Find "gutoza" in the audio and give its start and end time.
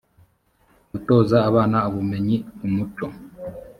0.91-1.37